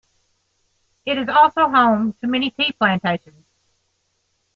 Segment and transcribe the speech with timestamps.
[1.05, 3.45] It is also home to many tea plantations.